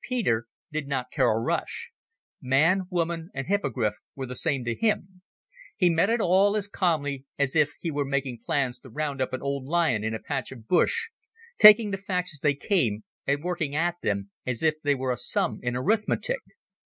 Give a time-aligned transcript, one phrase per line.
[0.00, 1.90] Peter did not care a rush:
[2.40, 5.20] man, woman, and hippogriff were the same to him;
[5.76, 9.34] he met it all as calmly as if he were making plans to round up
[9.34, 11.08] an old lion in a patch of bush,
[11.58, 15.18] taking the facts as they came and working at them as if they were a
[15.18, 16.40] sum in arithmetic.